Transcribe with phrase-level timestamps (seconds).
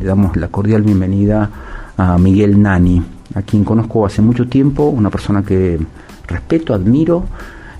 [0.00, 1.50] Le damos la cordial bienvenida
[1.98, 3.02] a Miguel Nani,
[3.34, 5.78] a quien conozco hace mucho tiempo, una persona que
[6.26, 7.24] respeto, admiro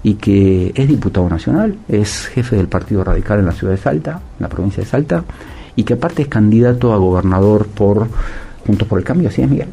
[0.03, 4.21] y que es diputado nacional, es jefe del Partido Radical en la ciudad de Salta,
[4.39, 5.25] en la provincia de Salta,
[5.77, 8.09] y que aparte es candidato a gobernador por
[8.67, 9.69] Juntos por el Cambio, así es Miguel.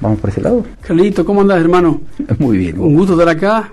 [0.00, 0.64] Vamos por ese lado.
[0.80, 2.00] Carlito, ¿cómo andas, hermano?
[2.38, 2.78] Muy bien.
[2.78, 3.68] Un gusto estar acá.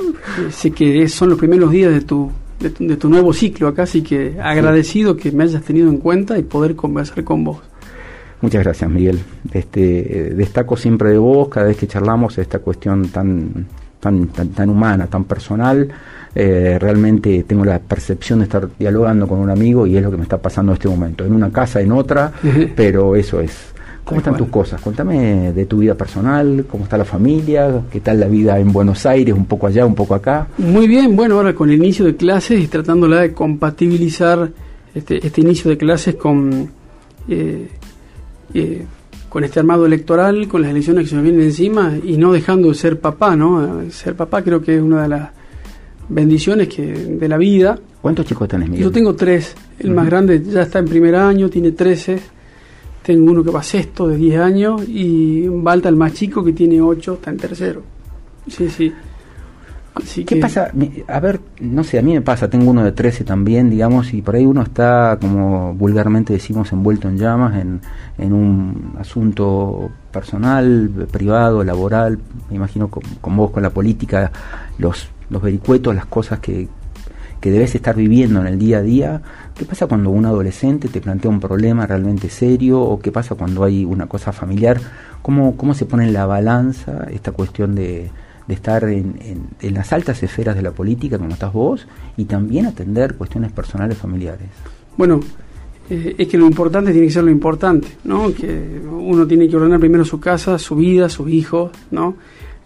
[0.50, 4.38] Sé que son los primeros días de tu, de tu, nuevo ciclo acá, así que
[4.42, 7.58] agradecido que me hayas tenido en cuenta y poder conversar con vos.
[8.46, 9.20] Muchas gracias, Miguel.
[9.52, 13.66] Este, destaco siempre de vos, cada vez que charlamos, esta cuestión tan,
[14.00, 15.88] tan, tan, humana, tan personal.
[16.36, 20.18] Eh, realmente tengo la percepción de estar dialogando con un amigo y es lo que
[20.18, 21.26] me está pasando en este momento.
[21.26, 22.34] En una casa, en otra,
[22.76, 23.74] pero eso es.
[24.04, 24.80] ¿Cómo están tus cosas?
[24.80, 29.08] Contame de tu vida personal, cómo está la familia, qué tal la vida en Buenos
[29.08, 30.50] Aires, un poco allá, un poco acá.
[30.60, 34.52] Muy bien, bueno, ahora con el inicio de clases y tratándola de compatibilizar
[34.94, 36.70] este, este inicio de clases con,
[37.28, 37.70] eh,
[38.56, 38.86] eh,
[39.30, 42.70] con este armado electoral, con las elecciones que se nos vienen encima y no dejando
[42.70, 43.90] de ser papá, ¿no?
[43.92, 45.30] Ser papá creo que es una de las
[46.10, 47.78] bendiciones que de la vida.
[48.02, 48.86] ¿Cuántos chicos tenés, Miguel?
[48.86, 49.56] Yo tengo tres.
[49.80, 52.36] El más grande ya está en primer año, tiene 13
[53.06, 56.82] tengo uno que va sexto de 10 años y Balta, el más chico, que tiene
[56.82, 57.84] 8, está en tercero.
[58.48, 58.92] Sí, sí.
[60.26, 60.72] ¿Qué pasa?
[61.08, 64.22] A ver, no sé, a mí me pasa, tengo uno de 13 también, digamos, y
[64.22, 67.80] por ahí uno está, como vulgarmente decimos, envuelto en llamas, en,
[68.18, 74.34] en un asunto personal, privado, laboral, me imagino con, con vos, con la política,
[74.78, 76.68] los, los vericuetos, las cosas que,
[77.40, 79.22] que debes estar viviendo en el día a día.
[79.56, 83.64] ¿Qué pasa cuando un adolescente te plantea un problema realmente serio o qué pasa cuando
[83.64, 84.78] hay una cosa familiar?
[85.22, 88.12] ¿Cómo, cómo se pone en la balanza esta cuestión de,
[88.48, 92.66] de estar en, en, las altas esferas de la política como estás vos y también
[92.66, 94.48] atender cuestiones personales familiares?
[94.98, 95.20] Bueno,
[95.90, 98.34] eh, es que lo importante tiene que ser lo importante, ¿no?
[98.34, 102.16] Que uno tiene que ordenar primero su casa, su vida, sus hijos, ¿no?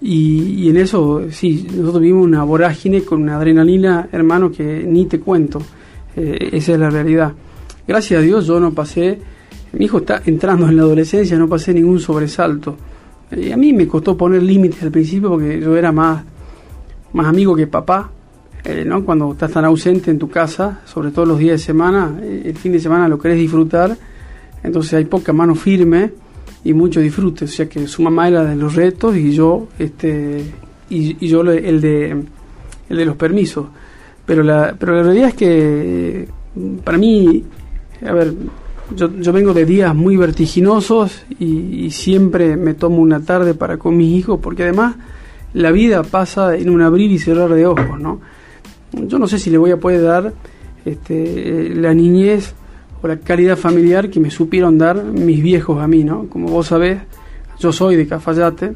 [0.02, 5.20] Y, en eso, sí, nosotros vivimos una vorágine con una adrenalina, hermano, que ni te
[5.20, 5.62] cuento.
[6.16, 7.34] Eh, esa es la realidad.
[7.86, 9.20] Gracias a Dios yo no pasé,
[9.74, 12.78] mi hijo está entrando en la adolescencia, no pasé ningún sobresalto.
[13.32, 16.24] Y a mí me costó poner límites al principio porque yo era más,
[17.14, 18.12] más amigo que papá.
[18.64, 19.06] Eh, ¿no?
[19.06, 22.58] Cuando estás tan ausente en tu casa, sobre todo los días de semana, eh, el
[22.58, 23.96] fin de semana lo querés disfrutar,
[24.62, 26.12] entonces hay poca mano firme
[26.64, 27.46] y mucho disfrute.
[27.46, 30.44] O sea que su mamá era de los retos y yo, este,
[30.90, 32.24] y, yo el de,
[32.90, 33.68] el de los permisos.
[34.26, 36.28] Pero la, pero la realidad es que
[36.84, 37.44] para mí,
[38.06, 38.34] a ver,
[38.96, 43.98] yo, yo vengo de días muy vertiginosos y, siempre me tomo una tarde para con
[43.98, 44.96] mis hijos porque además
[45.54, 48.22] la vida pasa en un abrir y cerrar de ojos, ¿no?
[48.92, 50.34] Yo no sé si le voy a poder dar
[50.86, 52.54] este, la niñez
[53.02, 56.28] o la calidad familiar que me supieron dar mis viejos a mí, ¿no?
[56.28, 57.00] Como vos sabés,
[57.60, 58.74] yo soy de Cafayate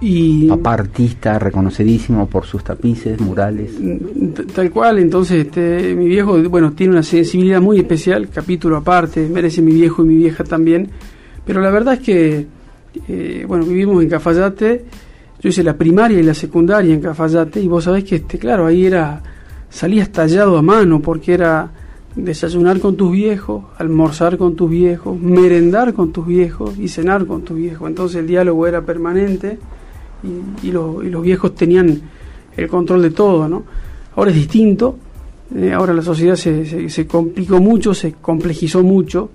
[0.00, 0.48] y...
[0.48, 3.72] Papá artista reconocidísimo por sus tapices, murales.
[4.54, 9.60] Tal cual, entonces este, mi viejo, bueno, tiene una sensibilidad muy especial, capítulo aparte, merece
[9.60, 10.88] mi viejo y mi vieja también,
[11.44, 12.46] pero la verdad es que,
[13.08, 14.84] eh, bueno, vivimos en Cafayate,
[15.40, 18.66] yo hice la primaria y la secundaria en Cafayate y vos sabés que, este, claro,
[18.66, 19.22] ahí era,
[19.68, 21.70] salías tallado a mano porque era
[22.14, 27.42] desayunar con tus viejos, almorzar con tus viejos, merendar con tus viejos y cenar con
[27.42, 27.88] tus viejos.
[27.88, 29.58] Entonces el diálogo era permanente
[30.22, 32.00] y, los viejos tenían
[32.56, 33.64] el control de todo, ¿no?
[34.16, 34.98] Ahora es distinto,
[35.54, 39.30] eh, ahora la sociedad se, se, complicó mucho, se complejizó mucho,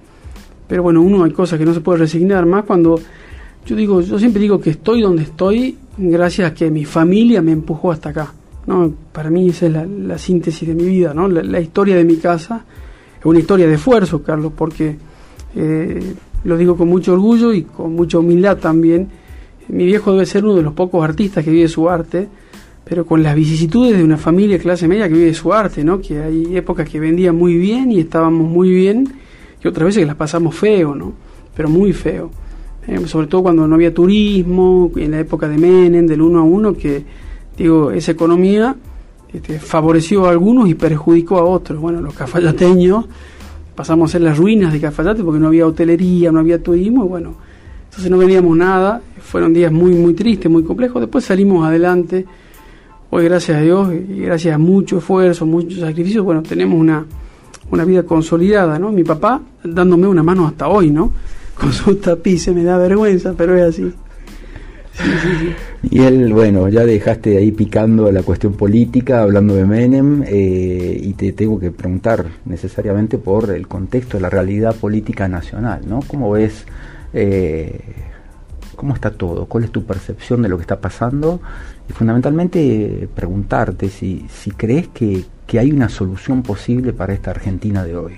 [0.67, 2.99] pero bueno, uno hay cosas que no se puede resignar, más cuando
[3.66, 7.53] yo digo, yo siempre digo que estoy donde estoy gracias a que mi familia me
[7.53, 8.33] empujó hasta acá.
[8.65, 8.94] ¿no?
[9.11, 11.27] Para mí esa es la, síntesis de mi vida, ¿no?
[11.27, 12.63] La, historia de mi casa
[13.19, 14.95] es una historia de esfuerzo, Carlos, porque
[15.55, 16.13] eh,
[16.44, 19.09] lo digo con mucho orgullo y con mucha humildad también.
[19.69, 22.28] Mi viejo debe ser uno de los pocos artistas que vive su arte,
[22.84, 26.00] pero con las vicisitudes de una familia clase media que vive su arte, ¿no?
[26.00, 29.13] Que hay épocas que vendía muy bien y estábamos muy bien,
[29.63, 31.13] y otras veces que las pasamos feo, ¿no?
[31.56, 32.31] Pero muy feo.
[32.88, 36.44] Eh, sobre todo cuando no había turismo, en la época de Menem, del uno a
[36.44, 37.04] uno, que
[37.57, 38.75] digo, esa economía
[39.31, 41.80] este, favoreció a algunos y perjudicó a otros.
[41.80, 43.06] Bueno, los cafayateños
[43.75, 47.07] pasamos a ser las ruinas de Cafayate porque no había hotelería, no había turismo, y
[47.07, 47.36] bueno,
[47.94, 52.25] entonces no veníamos nada, fueron días muy, muy tristes, muy complejos, después salimos adelante,
[53.12, 57.06] hoy gracias a Dios y gracias a mucho esfuerzo, mucho sacrificio, bueno, tenemos una,
[57.69, 58.92] una vida consolidada, ¿no?
[58.92, 61.12] Mi papá dándome una mano hasta hoy, ¿no?
[61.56, 63.94] Con sus tapices, me da vergüenza, pero es así.
[64.94, 65.54] Sí, sí, sí.
[65.92, 71.13] Y él, bueno, ya dejaste ahí picando la cuestión política, hablando de Menem, eh, y
[71.13, 76.00] te tengo que preguntar necesariamente por el contexto de la realidad política nacional, ¿no?
[76.07, 76.66] ¿Cómo ves,
[77.13, 77.80] eh,
[78.75, 79.45] cómo está todo?
[79.45, 81.39] ¿Cuál es tu percepción de lo que está pasando?
[81.89, 85.25] Y fundamentalmente preguntarte si, si crees que,
[85.56, 88.13] hay una solución posible para esta Argentina de hoy.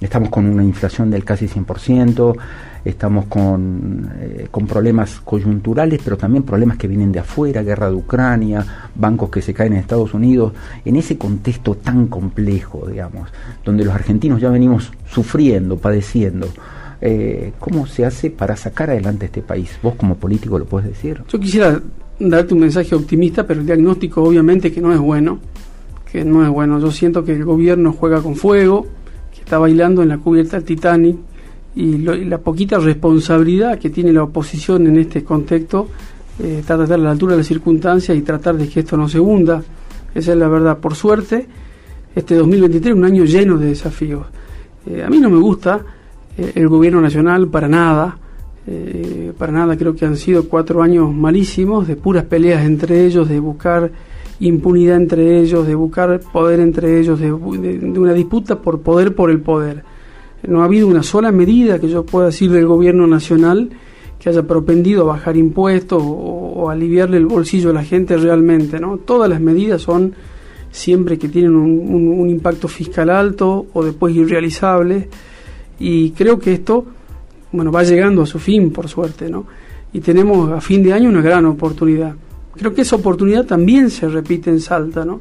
[0.00, 2.36] Estamos con una inflación del casi 100%,
[2.84, 7.94] estamos con, eh, con problemas coyunturales, pero también problemas que vienen de afuera, guerra de
[7.94, 10.52] Ucrania, bancos que se caen en Estados Unidos,
[10.84, 13.30] en ese contexto tan complejo, digamos,
[13.64, 16.48] donde los argentinos ya venimos sufriendo, padeciendo.
[17.00, 19.78] Eh, ¿Cómo se hace para sacar adelante este país?
[19.82, 21.22] Vos como político lo puedes decir.
[21.28, 21.80] Yo quisiera
[22.18, 25.38] darte un mensaje optimista, pero el diagnóstico obviamente que no es bueno,
[26.10, 26.78] que no es bueno.
[26.80, 28.86] Yo siento que el gobierno juega con fuego,
[29.34, 31.16] que está bailando en la cubierta del Titanic,
[31.76, 35.88] y, la poquita responsabilidad que tiene la oposición en este contexto
[36.38, 39.08] eh, está tratar a la altura de las circunstancias y tratar de que esto no
[39.08, 39.62] se hunda.
[40.14, 40.78] Esa es la verdad.
[40.78, 41.46] Por suerte,
[42.14, 44.26] este 2023 es un año lleno de desafíos.
[44.86, 45.84] Eh, a mí no me gusta
[46.38, 48.18] eh, el gobierno nacional para nada.
[48.66, 53.28] Eh, para nada creo que han sido cuatro años malísimos, de puras peleas entre ellos,
[53.28, 53.90] de buscar
[54.40, 59.40] impunidad entre ellos, de buscar poder entre ellos, de una disputa por poder por el
[59.40, 59.84] poder
[60.48, 63.70] no ha habido una sola medida que yo pueda decir del gobierno nacional
[64.18, 68.96] que haya propendido a bajar impuestos o, aliviarle el bolsillo a la gente realmente, ¿no?
[68.96, 70.14] Todas las medidas son
[70.70, 75.08] siempre que tienen un, impacto fiscal alto o después irrealizables
[75.78, 76.84] y creo que esto,
[77.52, 79.46] bueno, va llegando a su fin, por suerte, ¿no?
[79.92, 82.14] Y tenemos a fin de año una gran oportunidad.
[82.56, 85.20] Creo que esa oportunidad también se repite en Salta, ¿no?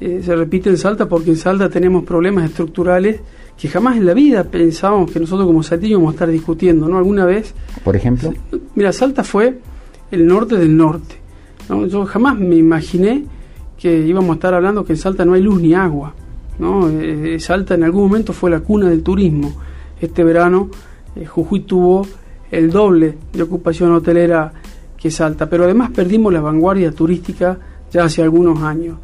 [0.00, 3.20] Eh, se repite en Salta porque en Salta tenemos problemas estructurales
[3.58, 6.98] que jamás en la vida pensábamos que nosotros como salteños íbamos a estar discutiendo, ¿no?
[6.98, 7.54] Alguna vez.
[7.84, 8.32] Por ejemplo.
[8.74, 9.58] Mira, Salta fue
[10.10, 11.16] el norte del norte.
[11.68, 11.86] ¿no?
[11.86, 13.24] Yo jamás me imaginé
[13.78, 16.14] que íbamos a estar hablando que en Salta no hay luz ni agua.
[16.58, 16.88] ¿no?
[16.88, 19.54] Eh, Salta en algún momento fue la cuna del turismo.
[20.04, 20.68] Este verano
[21.16, 22.06] eh, Jujuy tuvo
[22.50, 24.52] el doble de ocupación hotelera
[24.98, 27.58] que Salta, pero además perdimos la vanguardia turística
[27.90, 28.98] ya hace algunos años.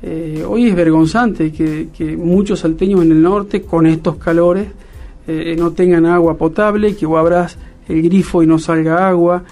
[0.00, 4.68] Eh, hoy es vergonzante que, muchos salteños en el norte, con estos calores,
[5.26, 7.58] eh, no tengan agua potable, que vos abras
[7.88, 9.42] el grifo y no salga agua.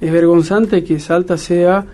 [0.00, 1.84] Es vergonzante que Salta sea,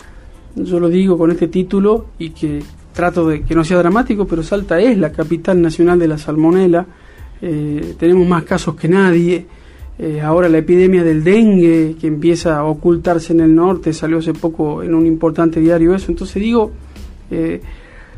[0.55, 2.63] yo lo digo con este título y que
[2.93, 6.87] trato de que no sea dramático, pero Salta es la capital nacional de la salmonela.
[7.43, 9.47] Eh, tenemos más casos que nadie.
[10.23, 14.83] ahora la epidemia del dengue que empieza a ocultarse en el norte, salió hace poco
[14.83, 16.11] en un importante diario eso.
[16.11, 16.73] Entonces digo,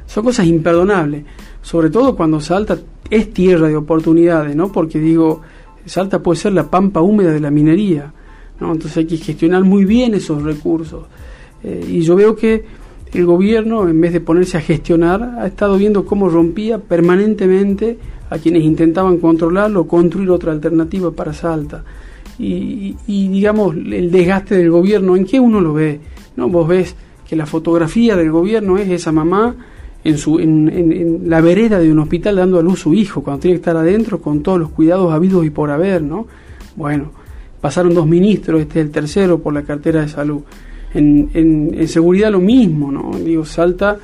[0.06, 1.24] son cosas imperdonables,
[1.60, 2.78] sobre todo cuando Salta
[3.10, 4.72] es tierra de oportunidades, ¿no?
[4.72, 5.42] Porque digo,
[5.84, 8.12] Salta puede ser la pampa húmeda de la minería,
[8.60, 8.72] ¿no?
[8.72, 11.06] Entonces hay que gestionar muy bien esos recursos.
[11.62, 12.64] Eh, y yo veo que
[13.12, 17.98] el gobierno, en vez de ponerse a gestionar, ha estado viendo cómo rompía permanentemente
[18.30, 21.84] a quienes intentaban controlarlo construir otra alternativa para Salta.
[22.38, 26.00] Y, y, digamos, el desgaste del gobierno, ¿en qué uno lo ve?
[26.36, 26.48] ¿No?
[26.48, 26.94] Vos ves
[27.26, 29.56] que la fotografía del gobierno es esa mamá
[30.06, 33.56] en, su, en, la vereda de un hospital dando a luz su hijo, cuando tiene
[33.56, 36.26] que estar adentro con todos los cuidados habidos y por haber, ¿no?
[36.76, 37.10] Bueno,
[37.60, 40.42] pasaron dos ministros, este es el tercero por la cartera de salud.
[40.94, 43.10] En, en, seguridad lo mismo, ¿no?
[43.18, 43.98] Digo, Salta,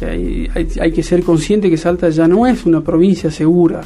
[0.00, 3.80] hay, que ser consciente que Salta ya no es una provincia segura,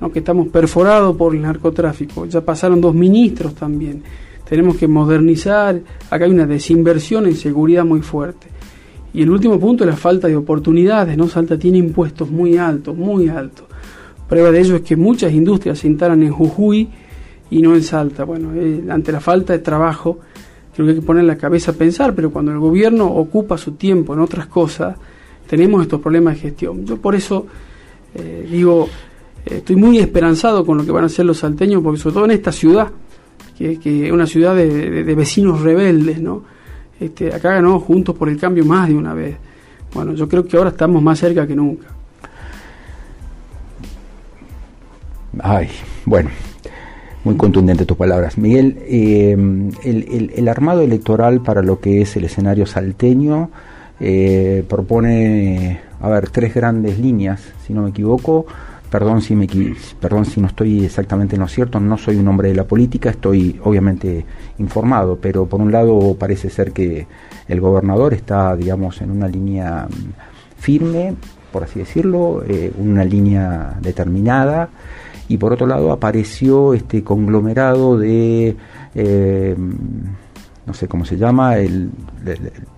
[0.00, 0.10] ¿no?
[0.10, 4.02] que estamos perforados por el narcotráfico, ya pasaron dos ministros también.
[4.48, 8.48] Tenemos que modernizar, acá hay una desinversión en seguridad muy fuerte.
[9.12, 11.28] Y el último punto es la falta de oportunidades, ¿no?
[11.28, 13.66] Salta tiene impuestos muy altos, muy altos.
[14.28, 16.88] Prueba de ello es que muchas industrias se instalan en Jujuy
[17.50, 18.24] y no en Salta.
[18.24, 20.20] Bueno, eh, ante la falta de trabajo,
[20.74, 23.72] creo que hay que poner la cabeza a pensar, pero cuando el gobierno ocupa su
[23.72, 24.96] tiempo en otras cosas,
[25.50, 26.86] tenemos estos problemas de gestión.
[26.86, 27.44] Yo por eso
[28.14, 28.88] eh, digo,
[29.44, 32.24] eh, estoy muy esperanzado con lo que van a hacer los salteños, porque sobre todo
[32.26, 32.88] en esta ciudad,
[33.58, 33.72] que,
[34.06, 36.44] es una ciudad de, de vecinos rebeldes, ¿no?
[37.00, 39.36] Este, acá ganó Juntos por el Cambio más de una vez.
[39.92, 41.88] Bueno, yo creo que ahora estamos más cerca que nunca.
[45.40, 45.68] Ay,
[46.06, 46.30] bueno,
[47.24, 48.38] muy contundente tus palabras.
[48.38, 49.36] Miguel, eh,
[49.82, 53.50] el, armado electoral para lo que es el escenario salteño
[54.00, 58.46] eh, propone, a ver, tres grandes líneas, si no me equivoco.
[58.90, 59.46] Perdón si, me,
[60.00, 63.10] perdón si no estoy exactamente en lo cierto, no soy un hombre de la política,
[63.10, 64.26] estoy obviamente
[64.58, 67.06] informado, pero por un lado parece ser que
[67.46, 71.14] el gobernador está, digamos, en una línea mm, firme,
[71.52, 74.70] por así decirlo, eh, una línea determinada,
[75.28, 78.56] y por otro lado apareció este conglomerado de,
[78.96, 79.56] eh,
[80.70, 81.90] no sé cómo se llama, el,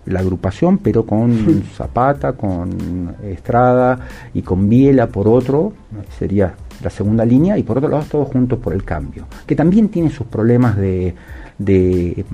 [0.06, 5.74] la agrupación, pero con Zapata, con Estrada y con Biela por otro,
[6.18, 9.90] sería la segunda línea, y por otro lado todos juntos por el cambio, que también
[9.90, 11.14] tiene sus problemas de,
[11.58, 12.24] de,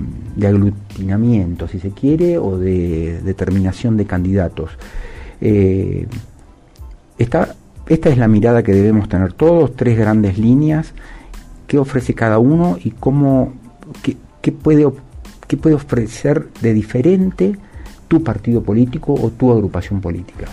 [0.47, 4.71] aglutinamiento, si se quiere, o de determinación de candidatos.
[5.41, 6.07] Eh,
[7.17, 7.53] esta,
[7.89, 10.93] esta es la mirada que debemos tener todos, tres grandes líneas,
[11.67, 13.51] qué ofrece cada uno y cómo,
[14.01, 14.85] qué, qué puede
[15.49, 17.55] ¿Qué puede ofrecer de diferente
[18.07, 20.45] tu partido político o tu agrupación política?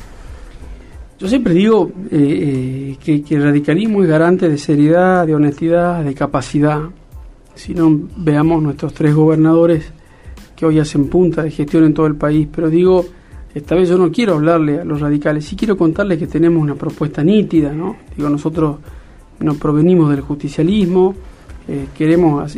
[1.18, 6.14] Yo siempre digo eh, eh, que, el radicalismo es garante de seriedad, de honestidad, de
[6.14, 6.80] capacidad.
[7.54, 9.84] Si no, veamos nuestros tres gobernadores
[10.56, 12.48] que hoy hacen punta de gestión en todo el país.
[12.50, 13.04] Pero digo,
[13.54, 16.74] esta vez yo no quiero hablarle a los radicales, sí quiero contarles que tenemos una
[16.74, 17.96] propuesta nítida, ¿no?
[18.16, 18.78] Digo, nosotros
[19.40, 21.14] nos provenimos del justicialismo,
[21.68, 22.56] eh, queremos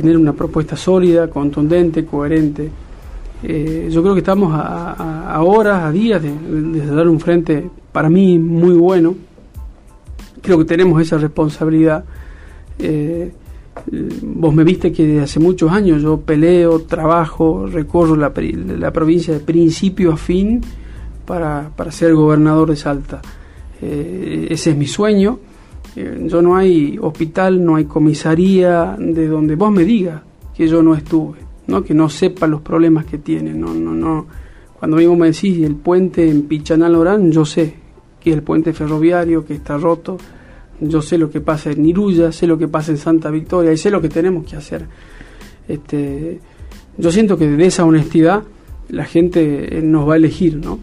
[0.00, 2.70] tener una propuesta sólida, contundente, coherente.
[3.42, 8.38] Eh, yo creo que estamos a, horas, a días de, dar un frente para mí
[8.38, 9.14] muy bueno.
[10.40, 12.04] Creo que tenemos esa responsabilidad.
[12.78, 13.32] Eh,
[14.22, 18.32] vos me viste que desde hace muchos años yo peleo, trabajo, recorro la,
[18.78, 20.60] la provincia de principio a fin
[21.26, 23.20] para, para ser gobernador de Salta.
[23.82, 25.38] Eh, ese es mi sueño
[25.96, 30.22] yo no hay hospital, no hay comisaría de donde vos me digas
[30.54, 31.82] que yo no estuve, ¿no?
[31.82, 33.52] que no sepa los problemas que tiene.
[33.52, 34.26] No, no, no.
[34.78, 37.74] Cuando vos me decís el puente en Pichanal Orán, yo sé
[38.20, 40.16] que el puente ferroviario que está roto,
[40.80, 43.76] yo sé lo que pasa en Iruya, sé lo que pasa en Santa Victoria y
[43.76, 44.86] sé lo que tenemos que hacer.
[45.68, 46.40] Este,
[46.96, 48.42] yo siento que de esa honestidad
[48.88, 50.78] la gente eh, nos va a elegir, ¿no?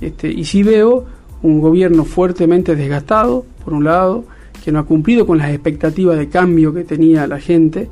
[0.00, 1.04] Este, y si veo
[1.42, 4.24] un gobierno fuertemente desgastado, por un lado,
[4.62, 7.88] que no ha cumplido con las expectativas de cambio que tenía la gente.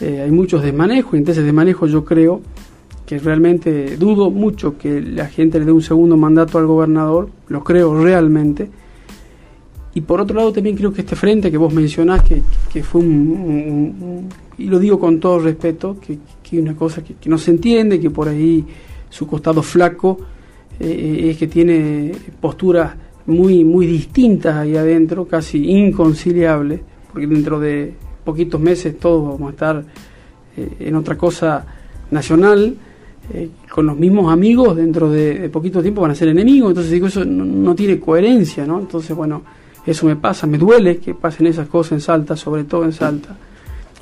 [0.00, 2.40] Eh, hay muchos desmanejos, entonces desmanejo yo creo
[3.06, 7.64] que realmente dudo mucho que la gente le dé un segundo mandato al gobernador, lo
[7.64, 8.70] creo realmente.
[9.94, 13.00] Y por otro lado también creo que este frente que vos mencionás, que, que fue
[13.00, 17.98] un, y lo digo con todo respeto, que, que una cosa que, no se entiende,
[17.98, 18.64] que por ahí
[19.08, 20.18] su costado flaco
[20.78, 22.94] eh, es que tiene posturas
[23.30, 26.80] muy, muy distintas ahí adentro, casi inconciliables,
[27.12, 27.94] porque dentro de
[28.24, 29.84] poquitos meses todos vamos a estar
[30.56, 31.64] eh, en otra cosa
[32.10, 32.76] nacional,
[33.32, 37.06] eh, con los mismos amigos, dentro de, poquito tiempo van a ser enemigos, entonces digo,
[37.06, 38.80] eso no, tiene coherencia, ¿no?
[38.80, 39.42] Entonces, bueno,
[39.86, 43.36] eso me pasa, me duele que pasen esas cosas en Salta, sobre todo en Salta.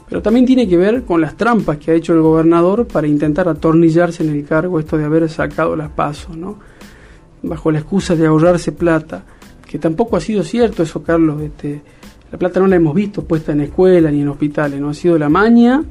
[0.08, 3.46] Pero también tiene que ver con las trampas que ha hecho el gobernador para intentar
[3.48, 6.56] atornillarse en el cargo esto de haber sacado las pasos, ¿no?
[7.42, 9.24] Bajo la excusa de ahorrarse plata,
[9.66, 11.40] que tampoco ha sido cierto eso, Carlos.
[11.42, 11.80] Este,
[12.30, 15.18] la plata no la hemos visto puesta en escuelas ni en hospitales, no ha sido
[15.18, 15.82] la maña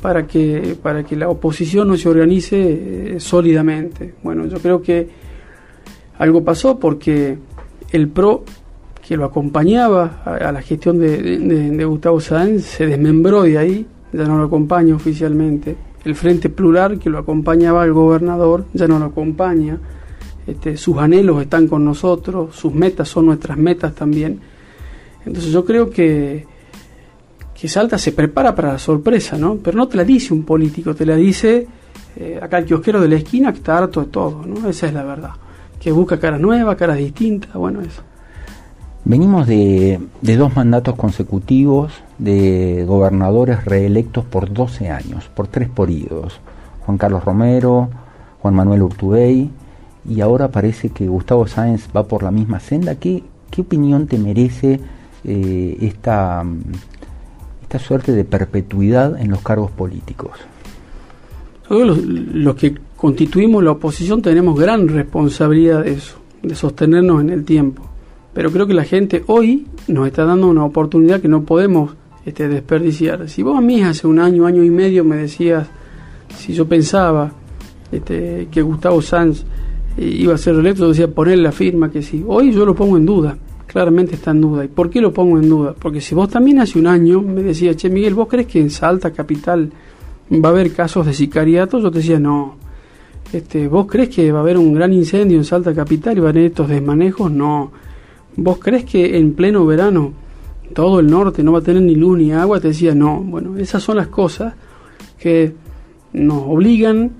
[0.00, 4.14] para que, para que la oposición no se organice eh, sólidamente.
[4.22, 5.08] Bueno, yo creo que
[6.18, 7.38] algo pasó porque
[7.92, 8.44] el PRO
[9.06, 14.24] que lo acompañaba a, la gestión de, de, Gustavo Sáenz se desmembró de ahí, ya
[14.24, 15.76] no lo acompaña oficialmente.
[16.04, 19.78] El Frente Plural que lo acompañaba al gobernador ya no lo acompaña.
[20.48, 24.40] Este, sus anhelos están con nosotros, sus metas son nuestras metas también.
[25.26, 26.46] Entonces yo creo que,
[27.54, 29.56] que Salta se prepara para la sorpresa, ¿no?
[29.56, 31.66] Pero no te la dice un político, te la dice
[32.16, 34.66] eh, acá el kiosquero de la esquina que está harto de todo, ¿no?
[34.70, 35.32] Esa es la verdad.
[35.78, 38.00] Que busca caras nuevas, caras distintas, bueno, eso.
[39.04, 46.40] Venimos de, de, dos mandatos consecutivos de gobernadores reelectos por 12 años, por tres períodos.
[46.86, 47.90] Juan Carlos Romero,
[48.40, 49.50] Juan Manuel Urtubey
[50.08, 52.94] y ahora parece que Gustavo Sáenz va por la misma senda.
[52.94, 54.80] ¿Qué, qué opinión te merece
[55.24, 56.44] eh, esta,
[57.62, 60.32] esta suerte de perpetuidad en los cargos políticos?
[61.68, 67.44] Todos los, que constituimos la oposición tenemos gran responsabilidad de eso, de sostenernos en el
[67.44, 67.82] tiempo.
[68.32, 72.48] Pero creo que la gente hoy nos está dando una oportunidad que no podemos este,
[72.48, 73.28] desperdiciar.
[73.28, 75.68] Si vos a mí hace un año, año y medio me decías,
[76.34, 77.32] si yo pensaba
[77.92, 79.44] este, que Gustavo Sanz
[79.98, 82.24] iba a ser electo, decía poner la firma que sí.
[82.26, 83.36] Hoy yo lo pongo en duda,
[83.66, 84.64] claramente está en duda.
[84.64, 85.74] ¿Y por qué lo pongo en duda?
[85.78, 88.70] Porque si vos también hace un año me decías, che Miguel, ¿vos crees que en
[88.70, 89.70] Salta Capital
[90.32, 91.78] va a haber casos de sicariato?
[91.78, 92.56] Yo te decía, no.
[93.32, 96.28] Este, ¿Vos crees que va a haber un gran incendio en Salta Capital y van
[96.28, 97.30] a haber estos desmanejos?
[97.30, 97.70] No.
[98.36, 100.12] ¿Vos crees que en pleno verano
[100.72, 102.60] todo el norte no va a tener ni luz ni agua?
[102.60, 103.20] Te decía, no.
[103.20, 104.54] Bueno, esas son las cosas
[105.18, 105.52] que
[106.12, 107.12] nos obligan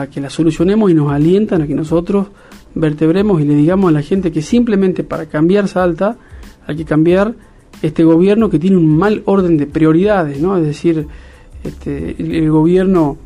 [0.00, 2.28] a que la solucionemos y nos alientan a que nosotros
[2.74, 6.16] vertebremos y le digamos a la gente que simplemente para cambiar Salta
[6.66, 7.34] hay que cambiar
[7.82, 10.56] este gobierno que tiene un mal orden de prioridades, ¿no?
[10.56, 11.06] Es decir,
[11.62, 13.16] este, el, gobierno,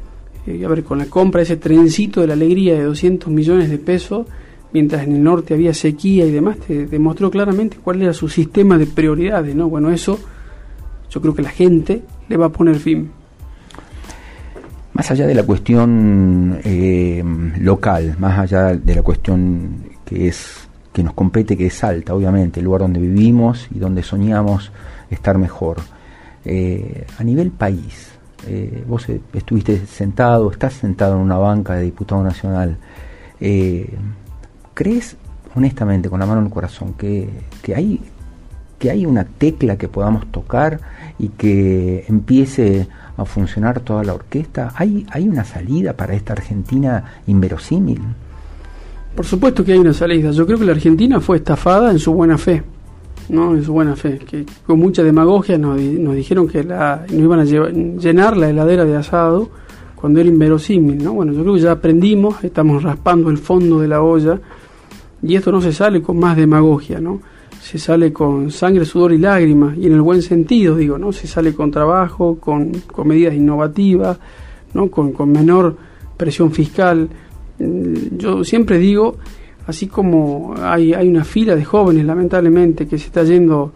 [0.46, 3.70] eh, a ver, con la compra de ese trencito de la alegría de 200 millones
[3.70, 4.26] de pesos,
[4.72, 8.78] mientras en el norte había sequía y demás, te demostró claramente cuál era su sistema
[8.78, 9.68] de prioridades, ¿no?
[9.68, 10.18] Bueno, eso
[11.10, 13.10] yo creo que la gente le va a poner fin.
[14.94, 17.24] Más allá de la cuestión eh,
[17.58, 22.60] local, más allá de la cuestión que es que nos compete, que es Salta, obviamente,
[22.60, 24.70] el lugar donde vivimos y donde soñamos
[25.10, 25.78] estar mejor.
[26.44, 28.10] Eh, a nivel país,
[28.46, 32.76] eh, vos estuviste sentado, estás sentado en una banca de diputado nacional.
[34.74, 35.16] ¿Crees,
[35.54, 37.30] honestamente, con la mano en el corazón, que,
[37.62, 38.00] que, hay,
[38.78, 40.78] que hay una tecla que podamos tocar
[41.18, 44.72] y que empiece a funcionar toda la orquesta?
[44.76, 48.00] ¿Hay, hay una salida para esta Argentina inverosímil?
[49.14, 50.30] Por supuesto que hay una salida.
[50.30, 52.62] Yo creo que la Argentina fue estafada en su buena fe.
[53.28, 53.54] ¿no?
[53.54, 54.18] En su buena fe.
[54.18, 58.84] Que con mucha demagogia nos, nos dijeron que la, nos iban a llenar la heladera
[58.84, 59.50] de asado
[59.94, 61.02] cuando era inverosímil.
[61.02, 61.12] ¿no?
[61.12, 64.40] Bueno, yo creo que ya aprendimos, estamos raspando el fondo de la olla
[65.22, 67.20] y esto no se sale con más demagogia, ¿no?
[67.62, 71.12] Se sale con sangre, sudor y lágrimas, y en el buen sentido, digo, ¿no?
[71.12, 74.18] Se sale con trabajo, con, con medidas innovativas,
[74.74, 74.90] ¿no?
[74.90, 75.76] Con, con menor
[76.16, 77.08] presión fiscal.
[77.60, 79.16] Mm, yo siempre digo,
[79.66, 83.72] así como hay, hay una fila de jóvenes, lamentablemente, que se está yendo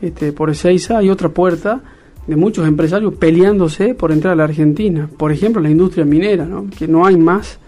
[0.00, 1.82] este, por Ezeiza, hay otra puerta
[2.28, 5.10] de muchos empresarios peleándose por entrar a la Argentina.
[5.16, 6.66] Por ejemplo, la industria minera, ¿no?
[6.70, 7.58] que no hay más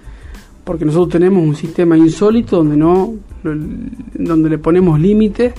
[0.67, 3.15] porque nosotros tenemos un sistema insólito donde no
[3.55, 5.55] donde le ponemos límites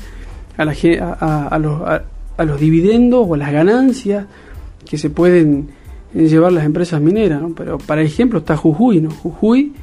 [0.58, 4.26] a, la, a, los, a, los, dividendos o a las ganancias
[4.90, 5.70] que se pueden
[6.14, 7.42] llevar las empresas mineras.
[7.56, 9.02] Pero para ejemplo está Jujuy.
[9.02, 9.12] ¿no?
[9.12, 9.74] Jujuy,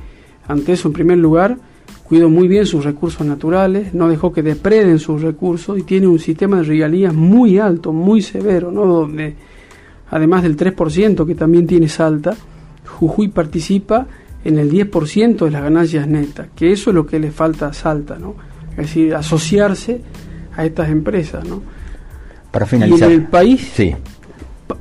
[0.49, 1.57] ante eso en primer lugar,
[2.05, 6.19] cuidó muy bien sus recursos naturales, no dejó que depreden sus recursos y tiene un
[6.19, 8.85] sistema de regalías muy alto, muy severo, ¿no?
[8.85, 9.35] donde
[10.11, 12.37] además del 3% que también tiene Salta,
[12.87, 14.07] Jujuy participa
[14.45, 17.73] en el 10% de las ganancias netas, que eso es lo que le falta a
[17.73, 18.35] Salta, ¿no?
[18.73, 20.03] Es decir, asociarse
[20.57, 21.63] a estas empresas, ¿no?
[22.51, 23.11] Para finalizar.
[23.11, 23.95] Y en el país sí.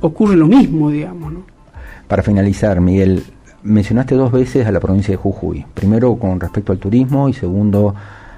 [0.00, 1.46] ocurre lo mismo, digamos, ¿no?
[2.06, 3.24] Para finalizar, Miguel,
[3.62, 5.64] mencionaste dos veces a la provincia de Jujuy.
[5.72, 7.94] Primero con respecto al turismo y segundo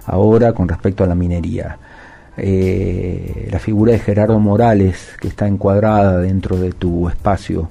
[0.06, 1.78] ahora con respecto a la minería.
[2.36, 7.68] Eh, la figura de Gerardo Morales, que está encuadrada dentro de tu espacio,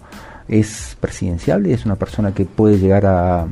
[0.48, 3.48] es presidenciable, es una persona que puede llegar a,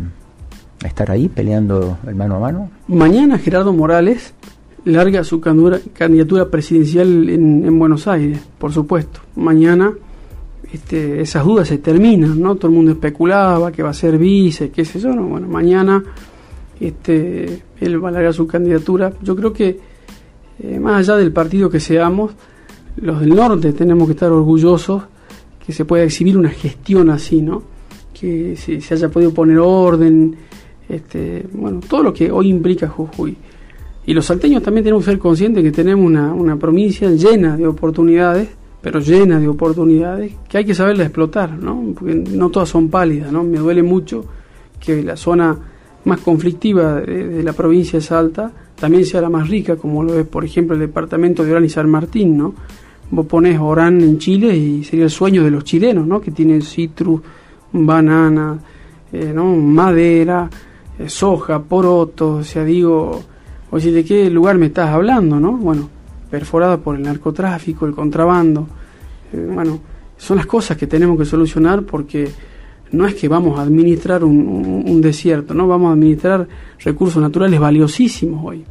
[0.84, 2.70] estar ahí peleando el mano a mano.
[2.88, 4.34] Mañana Gerardo Morales
[4.84, 9.22] larga su candidatura presidencial en, Buenos Aires, por supuesto.
[9.36, 9.94] Mañana
[10.74, 12.56] este, esas dudas se terminan, ¿no?
[12.56, 15.24] Todo el mundo especulaba que va a ser vice, qué sé yo, ¿no?
[15.24, 16.04] Bueno, mañana
[16.82, 19.14] este, él va a largar su candidatura.
[19.22, 19.80] Yo creo que
[20.60, 22.32] eh, más allá del partido que seamos,
[22.98, 25.04] los del norte tenemos que estar orgullosos
[25.66, 27.64] que se pueda exhibir una gestión así, ¿no?
[28.14, 30.36] Que se, se haya podido poner orden,
[30.90, 33.36] este, bueno, todo lo que hoy implica Jujuy.
[34.06, 37.66] Y los salteños también tenemos que ser conscientes que tenemos una, una provincia llena de
[37.66, 38.50] oportunidades,
[38.82, 41.94] pero llena de oportunidades, que hay que saberla explotar, ¿no?
[41.98, 43.44] Porque no todas son pálidas, ¿no?
[43.44, 44.26] Me duele mucho
[44.80, 45.58] que la zona
[46.04, 50.28] más conflictiva de, la provincia de Salta también sea la más rica, como lo es,
[50.28, 52.54] por ejemplo, el departamento de Orán y San Martín, ¿no?
[53.16, 56.20] Vos pones Orán en Chile y sería el sueño de los chilenos, ¿no?
[56.20, 57.22] Que tienen citrus,
[57.72, 58.58] banana,
[59.12, 59.56] eh, ¿no?
[59.56, 60.50] madera,
[60.98, 63.22] eh, soja, poroto, o sea, digo,
[63.70, 65.52] oye, ¿de qué lugar me estás hablando, no?
[65.52, 65.90] Bueno,
[66.32, 68.68] perforada por el narcotráfico, el contrabando,
[69.32, 69.80] eh, bueno,
[70.18, 72.32] son las cosas que tenemos que solucionar porque
[72.94, 75.68] no es que vamos a administrar un desierto, ¿no?
[75.68, 76.48] Vamos a administrar
[76.80, 78.66] recursos naturales valiosísimos hoy.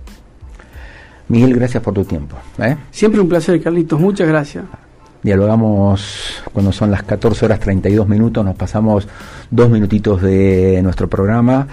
[1.33, 2.37] Miguel, gracias por tu tiempo.
[2.59, 2.77] ¿eh?
[2.90, 3.99] Siempre un placer, Carlitos.
[3.99, 4.64] Muchas gracias.
[5.23, 9.09] Dialogamos cuando son las 14 horas 32 minutos, nos pasamos
[9.51, 11.68] dos minutitos de nuestro programa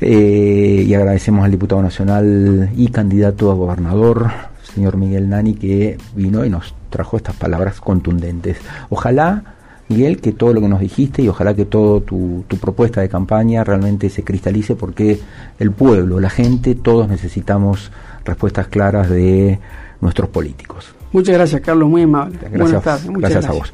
[0.00, 4.32] eh, y agradecemos al diputado nacional y candidato a gobernador,
[4.74, 8.56] señor Miguel Nani, que vino y nos trajo estas palabras contundentes.
[8.88, 9.44] Ojalá,
[9.88, 13.08] Miguel, que todo lo que nos dijiste y ojalá que toda tu, tu propuesta de
[13.08, 15.20] campaña realmente se cristalice porque
[15.60, 17.92] el pueblo, la gente, todos necesitamos
[18.28, 19.58] respuestas claras de
[20.00, 20.94] nuestros políticos.
[21.12, 22.38] Muchas gracias, Carlos, muy amable.
[22.38, 23.06] Gracias, Buenas tardes.
[23.06, 23.72] Muchas gracias, gracias a vos.